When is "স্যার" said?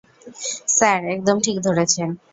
0.67-0.99